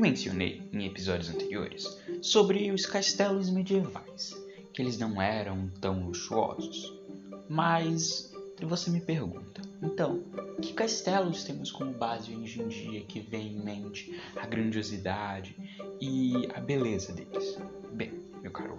Eu 0.00 0.02
mencionei 0.02 0.66
em 0.72 0.86
episódios 0.86 1.28
anteriores 1.28 2.00
sobre 2.22 2.72
os 2.72 2.86
castelos 2.86 3.50
medievais, 3.50 4.34
que 4.72 4.80
eles 4.80 4.98
não 4.98 5.20
eram 5.20 5.68
tão 5.78 6.06
luxuosos. 6.06 6.98
Mas 7.46 8.32
você 8.62 8.88
me 8.88 9.02
pergunta, 9.02 9.60
então, 9.82 10.24
que 10.62 10.72
castelos 10.72 11.44
temos 11.44 11.70
como 11.70 11.92
base 11.92 12.34
hoje 12.34 12.62
em 12.62 12.68
dia 12.68 13.02
que 13.02 13.20
vem 13.20 13.48
em 13.48 13.62
mente 13.62 14.18
a 14.36 14.46
grandiosidade 14.46 15.54
e 16.00 16.48
a 16.54 16.60
beleza 16.60 17.12
deles? 17.12 17.58
Bem, 17.92 18.22
meu 18.40 18.52
caro 18.52 18.78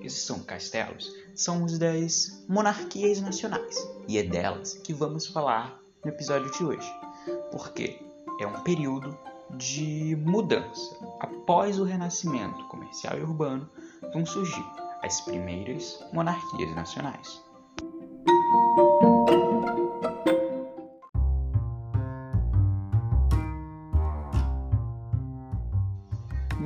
esses 0.00 0.22
são 0.22 0.38
castelos, 0.38 1.12
são 1.34 1.64
os 1.64 1.80
das 1.80 2.44
monarquias 2.48 3.20
nacionais, 3.20 3.76
e 4.06 4.18
é 4.18 4.22
delas 4.22 4.74
que 4.74 4.94
vamos 4.94 5.26
falar 5.26 5.82
no 6.04 6.12
episódio 6.12 6.48
de 6.52 6.62
hoje, 6.62 6.94
porque 7.50 7.98
é 8.40 8.46
um 8.46 8.62
período 8.62 9.18
de 9.56 10.16
mudança. 10.24 10.96
Após 11.20 11.78
o 11.78 11.84
renascimento 11.84 12.64
comercial 12.68 13.18
e 13.18 13.22
urbano, 13.22 13.68
vão 14.12 14.24
surgir 14.24 14.64
as 15.02 15.20
primeiras 15.22 16.04
monarquias 16.12 16.74
nacionais. 16.74 17.42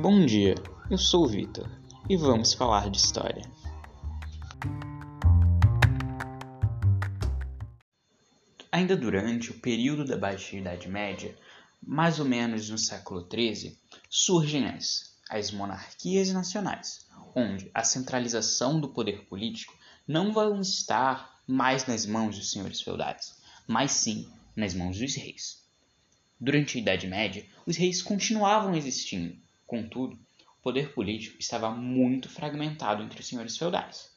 Bom 0.01 0.25
dia, 0.25 0.55
eu 0.91 0.97
sou 0.97 1.23
o 1.23 1.27
Vitor 1.27 1.67
e 2.07 2.15
vamos 2.15 2.53
falar 2.53 2.89
de 2.91 2.97
história. 2.97 3.41
Ainda 8.71 8.95
durante 8.95 9.51
o 9.51 9.59
período 9.61 10.05
da 10.05 10.17
Baixa 10.17 10.57
Idade 10.57 10.89
Média, 10.89 11.33
mais 11.87 12.19
ou 12.19 12.25
menos 12.25 12.69
no 12.69 12.77
século 12.77 13.27
XIII, 13.31 13.77
surgem 14.09 14.65
as, 14.65 15.15
as 15.29 15.51
monarquias 15.51 16.31
nacionais, 16.31 17.05
onde 17.35 17.69
a 17.73 17.83
centralização 17.83 18.79
do 18.79 18.89
poder 18.89 19.25
político 19.25 19.77
não 20.07 20.33
vai 20.33 20.51
estar 20.59 21.41
mais 21.47 21.85
nas 21.85 22.05
mãos 22.05 22.37
dos 22.37 22.51
senhores 22.51 22.81
feudais, 22.81 23.35
mas 23.67 23.91
sim 23.91 24.27
nas 24.55 24.73
mãos 24.73 24.97
dos 24.97 25.15
reis. 25.15 25.63
Durante 26.39 26.77
a 26.77 26.81
Idade 26.81 27.07
Média, 27.07 27.45
os 27.65 27.77
reis 27.77 28.01
continuavam 28.01 28.75
existindo, 28.75 29.37
contudo, 29.67 30.15
o 30.59 30.61
poder 30.63 30.93
político 30.93 31.37
estava 31.39 31.69
muito 31.69 32.29
fragmentado 32.29 33.03
entre 33.03 33.21
os 33.21 33.27
senhores 33.27 33.57
feudais. 33.57 34.14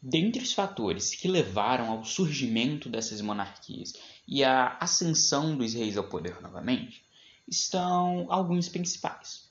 Dentre 0.00 0.42
os 0.42 0.52
fatores 0.52 1.14
que 1.14 1.26
levaram 1.26 1.90
ao 1.90 2.04
surgimento 2.04 2.88
dessas 2.88 3.20
monarquias 3.20 3.94
e 4.28 4.44
à 4.44 4.76
ascensão 4.80 5.56
dos 5.56 5.74
reis 5.74 5.96
ao 5.96 6.04
poder 6.04 6.40
novamente, 6.40 7.04
estão 7.48 8.26
alguns 8.30 8.68
principais, 8.68 9.50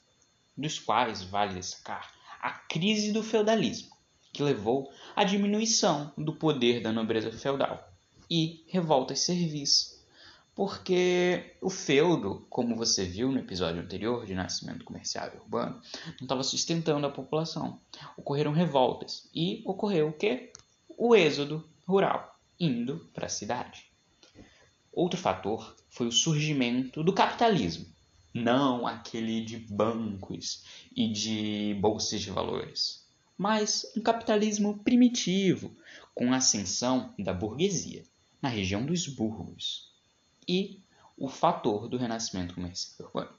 dos 0.56 0.80
quais 0.80 1.22
vale 1.23 1.56
destacar 1.56 2.14
a 2.42 2.52
crise 2.52 3.12
do 3.12 3.22
feudalismo, 3.22 3.95
que 4.31 4.42
levou 4.42 4.89
à 5.16 5.26
diminuição 5.26 6.14
do 6.17 6.34
poder 6.34 6.82
da 6.82 6.94
nobreza 6.94 7.32
feudal, 7.32 7.92
e 8.30 8.64
revoltas 8.67 9.20
serviços, 9.20 9.97
porque 10.58 11.56
o 11.62 11.70
feudo, 11.70 12.48
como 12.50 12.76
você 12.76 13.06
viu 13.06 13.32
no 13.32 13.38
episódio 13.38 13.80
anterior 13.80 14.26
de 14.26 14.34
Nascimento 14.34 14.84
Comercial 14.84 15.30
e 15.32 15.38
Urbano, 15.38 15.80
não 16.20 16.24
estava 16.24 16.42
sustentando 16.42 17.06
a 17.06 17.12
população. 17.12 17.80
Ocorreram 18.18 18.54
revoltas 18.54 19.30
e 19.36 19.62
ocorreu 19.68 20.08
o 20.08 20.14
quê? 20.14 20.52
O 20.98 21.16
êxodo 21.16 21.64
rural, 21.88 22.40
indo 22.60 23.08
para 23.14 23.28
a 23.28 23.30
cidade. 23.30 23.86
Outro 24.92 25.20
fator 25.20 25.76
foi 25.92 26.08
o 26.08 26.12
surgimento 26.12 27.04
do 27.04 27.14
capitalismo, 27.14 27.86
não 28.34 28.88
aquele 28.88 29.46
de 29.46 29.58
bancos 29.58 30.64
e 30.96 31.08
de 31.08 31.78
bolsas 31.80 32.20
de 32.20 32.32
valores, 32.32 33.06
mas 33.38 33.86
um 33.96 34.02
capitalismo 34.02 34.80
primitivo, 34.80 35.78
com 36.16 36.34
a 36.34 36.38
ascensão 36.38 37.14
da 37.20 37.32
burguesia 37.32 38.02
na 38.42 38.50
região 38.50 38.84
dos 38.84 39.06
burgos 39.08 39.96
e 40.48 40.82
o 41.18 41.28
fator 41.28 41.88
do 41.88 41.98
renascimento 41.98 42.54
comercial 42.54 43.08
urbano. 43.08 43.36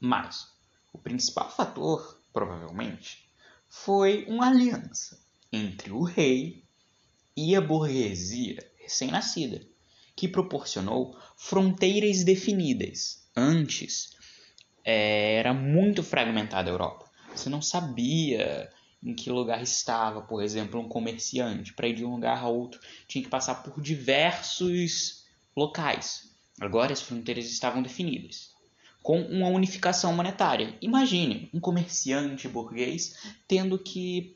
Mas 0.00 0.48
o 0.92 0.98
principal 0.98 1.50
fator, 1.50 2.20
provavelmente, 2.32 3.28
foi 3.68 4.24
uma 4.28 4.48
aliança 4.48 5.20
entre 5.52 5.90
o 5.92 6.02
rei 6.02 6.64
e 7.36 7.56
a 7.56 7.60
burguesia 7.60 8.70
recém-nascida, 8.76 9.60
que 10.14 10.28
proporcionou 10.28 11.16
fronteiras 11.36 12.22
definidas. 12.24 13.26
Antes 13.34 14.10
é, 14.84 15.36
era 15.36 15.54
muito 15.54 16.02
fragmentada 16.02 16.70
a 16.70 16.72
Europa. 16.72 17.10
Você 17.34 17.48
não 17.48 17.62
sabia 17.62 18.70
em 19.02 19.14
que 19.14 19.30
lugar 19.30 19.62
estava, 19.62 20.22
por 20.22 20.42
exemplo, 20.42 20.80
um 20.80 20.88
comerciante. 20.88 21.72
Para 21.72 21.88
ir 21.88 21.94
de 21.94 22.04
um 22.04 22.12
lugar 22.12 22.38
a 22.38 22.48
outro, 22.48 22.80
tinha 23.08 23.24
que 23.24 23.30
passar 23.30 23.62
por 23.62 23.80
diversos 23.80 25.21
locais. 25.56 26.30
Agora 26.60 26.92
as 26.92 27.02
fronteiras 27.02 27.46
estavam 27.46 27.82
definidas, 27.82 28.50
com 29.02 29.20
uma 29.20 29.48
unificação 29.48 30.12
monetária. 30.12 30.76
Imagine 30.80 31.50
um 31.52 31.60
comerciante 31.60 32.48
burguês 32.48 33.16
tendo 33.48 33.78
que, 33.78 34.32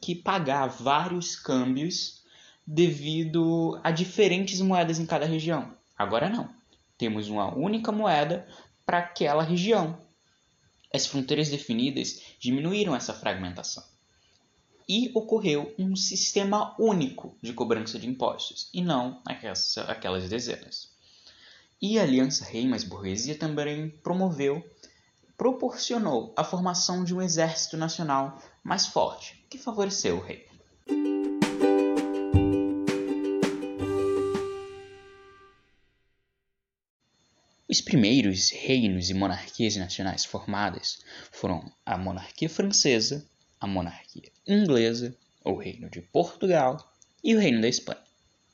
que 0.00 0.14
pagar 0.14 0.66
vários 0.66 1.36
câmbios 1.36 2.22
devido 2.66 3.80
a 3.82 3.90
diferentes 3.90 4.60
moedas 4.60 4.98
em 4.98 5.06
cada 5.06 5.26
região. 5.26 5.76
Agora 5.96 6.28
não. 6.28 6.48
Temos 6.96 7.28
uma 7.28 7.54
única 7.54 7.92
moeda 7.92 8.46
para 8.84 8.98
aquela 8.98 9.42
região. 9.42 9.98
As 10.92 11.06
fronteiras 11.06 11.48
definidas 11.48 12.20
diminuíram 12.38 12.94
essa 12.94 13.14
fragmentação 13.14 13.91
e 14.88 15.10
ocorreu 15.14 15.74
um 15.78 15.94
sistema 15.96 16.74
único 16.78 17.36
de 17.42 17.52
cobrança 17.52 17.98
de 17.98 18.08
impostos, 18.08 18.68
e 18.72 18.82
não 18.82 19.22
aquelas 19.24 20.28
dezenas. 20.28 20.90
E 21.80 21.98
a 21.98 22.02
Aliança 22.02 22.44
Rei 22.44 22.66
mais 22.66 22.84
Burguesia 22.84 23.36
também 23.36 23.90
promoveu, 24.02 24.64
proporcionou 25.36 26.32
a 26.36 26.44
formação 26.44 27.04
de 27.04 27.14
um 27.14 27.20
exército 27.20 27.76
nacional 27.76 28.38
mais 28.62 28.86
forte, 28.86 29.44
que 29.50 29.58
favoreceu 29.58 30.18
o 30.18 30.20
rei. 30.20 30.46
Os 37.72 37.80
primeiros 37.80 38.50
reinos 38.50 39.08
e 39.08 39.14
monarquias 39.14 39.76
nacionais 39.76 40.26
formadas 40.26 40.98
foram 41.30 41.72
a 41.86 41.96
monarquia 41.96 42.48
francesa, 42.48 43.26
a 43.62 43.66
monarquia 43.66 44.32
inglesa, 44.44 45.16
o 45.44 45.54
reino 45.54 45.88
de 45.88 46.02
Portugal 46.02 46.92
e 47.22 47.36
o 47.36 47.38
reino 47.38 47.60
da 47.60 47.68
Espanha. 47.68 48.02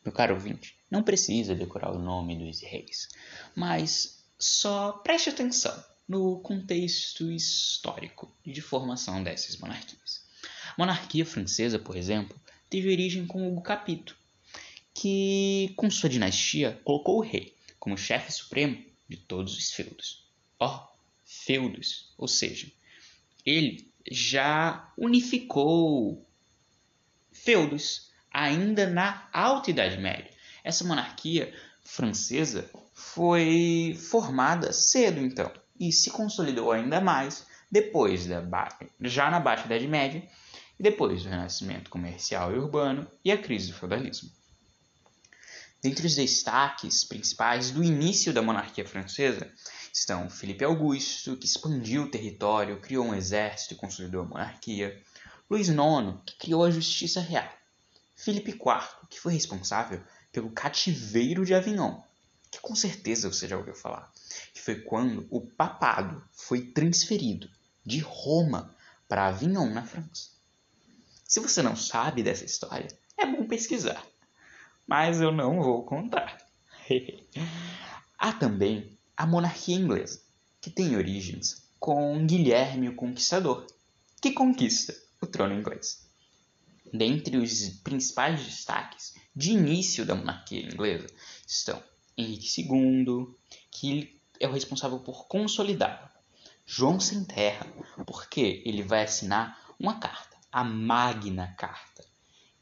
Meu 0.05 0.13
caro 0.13 0.35
ouvinte, 0.35 0.77
não 0.91 1.03
precisa 1.03 1.55
decorar 1.55 1.93
o 1.93 1.99
nome 1.99 2.37
dos 2.37 2.61
reis, 2.61 3.09
mas 3.57 4.23
só 4.39 4.93
preste 4.93 5.31
atenção 5.31 5.83
no 6.07 6.41
contexto 6.41 7.33
histórico 7.33 8.31
de 8.45 8.61
formação 8.61 9.25
dessas 9.25 9.57
monarquias. 9.57 10.27
A 10.73 10.75
monarquia 10.77 11.25
francesa, 11.25 11.79
por 11.79 11.97
exemplo, 11.97 12.39
teve 12.69 12.93
origem 12.93 13.27
com 13.27 13.49
Hugo 13.49 13.63
Capito, 13.63 14.15
que, 14.93 15.73
com 15.75 15.91
sua 15.91 16.11
dinastia, 16.11 16.79
colocou 16.85 17.17
o 17.17 17.23
rei 17.23 17.57
como 17.79 17.97
chefe 17.97 18.31
supremo 18.31 18.85
de 19.09 19.17
todos 19.17 19.57
os 19.57 19.71
feudos. 19.71 20.27
Ó, 20.61 20.67
oh, 20.69 20.99
feudos, 21.25 22.13
ou 22.19 22.29
seja, 22.29 22.71
ele 23.45 23.89
já 24.11 24.93
unificou 24.97 26.27
feudos 27.33 28.11
ainda 28.33 28.87
na 28.87 29.29
Alta 29.33 29.71
Idade 29.71 29.99
Média. 29.99 30.31
Essa 30.63 30.85
monarquia 30.85 31.53
francesa 31.83 32.71
foi 32.93 33.99
formada 34.11 34.73
cedo, 34.73 35.21
então, 35.21 35.51
e 35.79 35.93
se 35.93 36.11
consolidou 36.11 36.73
ainda 36.73 37.01
mais 37.01 37.47
depois 37.71 38.27
da 38.27 38.43
já 39.01 39.31
na 39.31 39.41
Baixa 39.41 39.67
Idade 39.67 39.87
Média 39.87 40.23
e 40.79 40.83
depois 40.83 41.23
do 41.23 41.29
Renascimento 41.29 41.91
comercial 41.91 42.53
e 42.53 42.59
urbano 42.59 43.07
e 43.25 43.31
a 43.31 43.39
crise 43.39 43.69
do 43.69 43.79
feudalismo. 43.79 44.31
Dentre 45.81 46.09
os 46.09 46.17
destaques 46.17 47.05
principais 47.05 47.71
do 47.71 47.85
início 47.85 48.33
da 48.33 48.43
monarquia 48.43 48.85
francesa 48.85 49.49
estão 49.93 50.29
Felipe 50.29 50.65
Augusto, 50.65 51.37
que 51.37 51.47
expandiu 51.47 52.03
o 52.03 52.11
território, 52.11 52.81
criou 52.81 53.07
um 53.07 53.15
exército 53.15 53.75
e 53.75 53.77
consolidou 53.77 54.23
a 54.23 54.27
monarquia, 54.27 55.01
Luís 55.49 55.69
IX, 55.69 56.21
que 56.27 56.37
criou 56.37 56.65
a 56.65 56.71
justiça 56.71 57.21
real, 57.21 57.49
Felipe 58.17 58.51
IV, 58.51 59.07
que 59.09 59.21
foi 59.21 59.33
responsável 59.33 60.03
pelo 60.33 60.51
cativeiro 60.51 61.47
de 61.47 61.55
Avignon, 61.55 62.03
que 62.51 62.59
com 62.59 62.75
certeza 62.75 63.33
você 63.33 63.47
já 63.47 63.57
ouviu 63.57 63.75
falar, 63.75 64.13
que 64.53 64.61
foi 64.61 64.81
quando 64.81 65.29
o 65.31 65.41
papado 65.41 66.23
foi 66.33 66.73
transferido 66.73 67.49
de 67.87 68.01
Roma 68.01 68.75
para 69.07 69.29
Avignon, 69.29 69.71
na 69.71 69.85
França. 69.85 70.31
Se 71.25 71.39
você 71.39 71.63
não 71.63 71.77
sabe 71.77 72.23
dessa 72.23 72.45
história, 72.45 72.89
é 73.17 73.25
bom 73.25 73.47
pesquisar 73.47 74.05
mas 74.89 75.21
eu 75.21 75.31
não 75.31 75.61
vou 75.61 75.85
contar. 75.85 76.39
Há 78.19 78.33
também 78.33 78.99
a 79.15 79.27
monarquia 79.27 79.77
inglesa, 79.77 80.23
que 80.63 80.71
tem 80.71 80.97
origens 80.97 81.69
com 81.79 82.27
Guilherme 82.27 82.89
o 82.89 82.97
Conquistador, 82.97 83.67
que 84.21 84.33
conquista 84.33 84.97
o 85.21 85.27
trono 85.27 85.55
inglês. 85.55 86.09
Dentre 86.93 87.37
os 87.37 87.69
principais 87.85 88.43
destaques 88.43 89.15
de 89.37 89.53
início 89.53 90.07
da 90.07 90.15
monarquia 90.15 90.65
inglesa 90.65 91.07
estão 91.47 91.83
Henrique 92.17 92.63
II, 92.63 93.27
que 93.71 94.19
é 94.41 94.49
o 94.49 94.53
responsável 94.53 94.99
por 95.01 95.27
consolidá-la, 95.29 96.11
João 96.65 96.99
Sem 96.99 97.25
Terra, 97.25 97.67
porque 98.07 98.63
ele 98.65 98.83
vai 98.83 99.05
assinar 99.05 99.61
uma 99.79 100.01
carta, 100.01 100.37
a 100.51 100.65
Magna 100.65 101.55
Carta, 101.59 102.05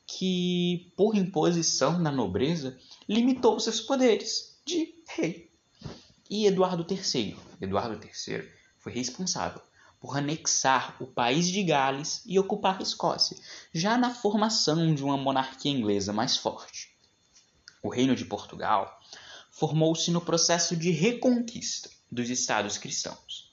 que, 0.06 0.93
por 0.97 1.17
imposição 1.17 2.03
da 2.03 2.11
nobreza, 2.11 2.79
limitou 3.08 3.58
seus 3.58 3.81
poderes 3.81 4.61
de 4.64 4.94
rei. 5.08 5.50
E 6.31 6.47
Eduardo 6.47 6.87
III. 6.88 7.37
Eduardo 7.61 8.00
III 8.05 8.49
foi 8.79 8.93
responsável 8.93 9.61
por 10.00 10.17
anexar 10.17 10.97
o 11.00 11.06
país 11.06 11.49
de 11.49 11.62
Gales 11.62 12.23
e 12.26 12.38
ocupar 12.38 12.79
a 12.79 12.82
Escócia, 12.82 13.37
já 13.73 13.97
na 13.97 14.14
formação 14.14 14.94
de 14.94 15.03
uma 15.03 15.17
monarquia 15.17 15.73
inglesa 15.73 16.12
mais 16.12 16.37
forte. 16.37 16.94
O 17.82 17.88
Reino 17.88 18.14
de 18.14 18.25
Portugal 18.25 19.00
formou-se 19.50 20.11
no 20.11 20.20
processo 20.20 20.76
de 20.76 20.91
reconquista 20.91 21.91
dos 22.11 22.31
estados 22.31 22.79
cristãos 22.79 23.52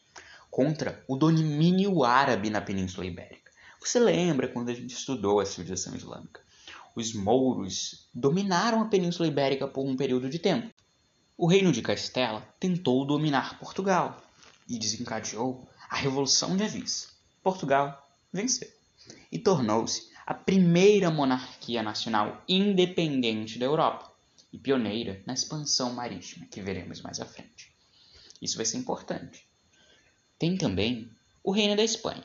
contra 0.52 1.04
o 1.08 1.16
domínio 1.16 2.04
árabe 2.04 2.52
na 2.52 2.62
Península 2.62 3.08
Ibérica. 3.08 3.52
Você 3.80 4.00
lembra 4.00 4.48
quando 4.48 4.70
a 4.70 4.74
gente 4.74 4.94
estudou 4.94 5.40
a 5.40 5.46
civilização 5.46 5.96
islâmica? 5.96 6.43
Os 6.96 7.14
mouros 7.14 8.08
dominaram 8.14 8.82
a 8.82 8.86
Península 8.86 9.28
Ibérica 9.28 9.68
por 9.68 9.86
um 9.86 9.96
período 9.96 10.30
de 10.30 10.38
tempo. 10.38 10.74
O 11.36 11.48
reino 11.48 11.72
de 11.72 11.82
Castela 11.82 12.42
tentou 12.60 13.06
dominar 13.06 13.58
Portugal 13.60 14.22
e 14.70 14.78
desencadeou 14.78 15.68
a 15.90 15.96
Revolução 15.96 16.56
de 16.56 16.64
Avis. 16.64 17.10
Portugal 17.42 18.08
venceu 18.32 18.70
e 19.32 19.40
tornou-se 19.40 20.12
a 20.26 20.34
primeira 20.34 21.10
monarquia 21.10 21.84
nacional 21.84 22.44
independente 22.48 23.60
da 23.60 23.66
Europa 23.66 24.14
e 24.52 24.58
pioneira 24.58 25.22
na 25.26 25.34
expansão 25.34 25.94
marítima, 25.94 26.46
que 26.46 26.62
veremos 26.62 27.02
mais 27.02 27.20
à 27.20 27.26
frente. 27.26 27.74
Isso 28.42 28.56
vai 28.56 28.66
ser 28.66 28.78
importante. 28.78 29.48
Tem 30.38 30.56
também 30.56 31.10
o 31.44 31.52
Reino 31.52 31.76
da 31.76 31.84
Espanha, 31.84 32.24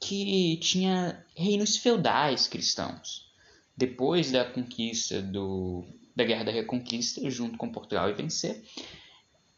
que 0.00 0.56
tinha 0.58 1.24
reinos 1.36 1.76
feudais 1.76 2.48
cristãos. 2.48 3.25
Depois 3.76 4.32
da 4.32 4.44
conquista 4.44 5.20
do, 5.20 5.84
da 6.14 6.24
Guerra 6.24 6.44
da 6.44 6.52
Reconquista, 6.52 7.28
junto 7.30 7.58
com 7.58 7.70
Portugal 7.70 8.08
e 8.08 8.14
vencer, 8.14 8.64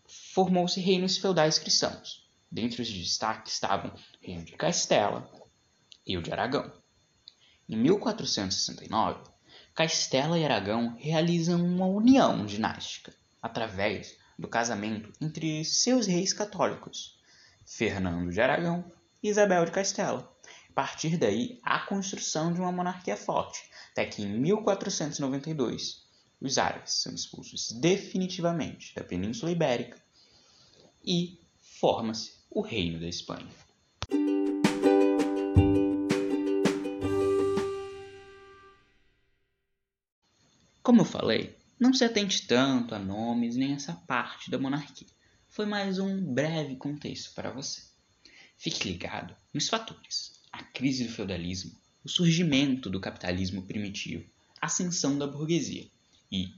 formou-se 0.07 0.81
reinos 0.81 1.19
feudais 1.19 1.59
cristãos. 1.59 2.29
Dentre 2.51 2.83
os 2.83 2.91
destaques 2.91 3.53
estavam 3.53 3.91
o 3.91 4.27
Reino 4.27 4.45
de 4.45 4.53
Castela 4.53 5.31
e 6.07 6.17
o 6.17 6.23
de 6.23 6.33
Aragão. 6.33 6.73
Em 7.69 7.77
1469, 7.77 9.21
Castela 9.75 10.39
e 10.39 10.45
Aragão 10.45 10.97
realizam 10.99 11.65
uma 11.65 11.87
união 11.87 12.45
dinástica 12.45 13.15
através 13.41 14.17
do 14.39 14.49
casamento 14.49 15.13
entre 15.21 15.65
seus 15.65 16.07
reis 16.07 16.33
católicos, 16.33 17.21
Fernando 17.67 18.33
de 18.33 18.41
Aragão 18.41 18.85
e 19.23 19.29
Isabel 19.29 19.65
de 19.65 19.71
Castela. 19.71 20.37
A 20.71 20.73
partir 20.73 21.17
daí, 21.17 21.59
a 21.63 21.81
construção 21.81 22.53
de 22.53 22.61
uma 22.61 22.71
monarquia 22.71 23.17
forte, 23.17 23.69
até 23.93 24.05
que 24.05 24.23
em 24.23 24.29
1492 24.41 26.07
os 26.41 26.59
árabes 26.59 26.95
são 26.95 27.15
expulsos 27.15 27.73
definitivamente 27.73 28.95
da 28.95 29.03
Península 29.03 29.51
Ibérica 29.51 30.01
e 31.05 31.41
forma-se 31.81 32.35
o 32.51 32.61
Reino 32.61 33.01
da 33.01 33.09
Espanha. 33.09 33.49
Como 40.83 41.01
eu 41.01 41.05
falei, 41.05 41.57
não 41.79 41.93
se 41.93 42.05
atente 42.05 42.47
tanto 42.47 42.95
a 42.95 42.99
nomes 42.99 43.57
nem 43.57 43.75
essa 43.75 43.95
parte 44.07 44.51
da 44.51 44.59
monarquia 44.59 45.09
foi 45.59 45.67
mais 45.67 45.99
um 45.99 46.23
breve 46.23 46.77
contexto 46.77 47.35
para 47.35 47.51
você. 47.51 47.83
Fique 48.57 48.89
ligado 48.89 49.35
nos 49.53 49.69
fatores: 49.69 50.38
a 50.59 50.63
crise 50.65 51.05
do 51.05 51.13
feudalismo, 51.13 51.71
o 52.05 52.09
surgimento 52.09 52.91
do 52.91 53.01
capitalismo 53.01 53.63
primitivo, 53.63 54.29
a 54.61 54.67
ascensão 54.67 55.17
da 55.17 55.25
burguesia 55.25 55.87
e 56.33 56.53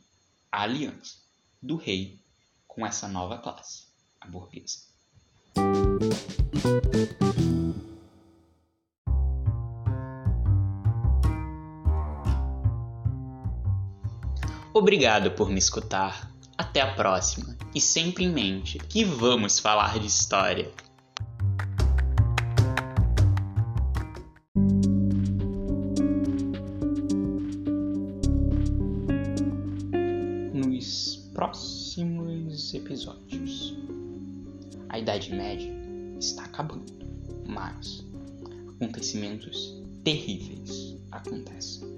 a 0.50 0.62
aliança 0.62 1.18
do 1.62 1.76
rei 1.76 2.18
com 2.66 2.86
essa 2.86 3.06
nova 3.06 3.36
classe, 3.36 3.84
a 4.18 4.26
burguesa. 4.26 4.88
Obrigado 14.72 15.32
por 15.32 15.50
me 15.50 15.58
escutar 15.58 16.32
até 16.56 16.80
a 16.80 16.94
próxima 16.94 17.54
e 17.74 17.80
sempre 17.80 18.24
em 18.24 18.32
mente 18.32 18.78
que 18.78 19.04
vamos 19.04 19.58
falar 19.58 19.98
de 19.98 20.06
história. 20.06 20.72
episódios. 33.00 33.74
A 34.90 34.98
Idade 34.98 35.34
Média 35.34 35.72
está 36.18 36.44
acabando, 36.44 36.92
mas 37.46 38.04
acontecimentos 38.76 39.82
terríveis 40.04 40.96
acontecem. 41.10 41.88